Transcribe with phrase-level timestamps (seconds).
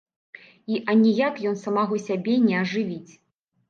[0.75, 3.11] І аніяк ён самога сябе не ажывіць.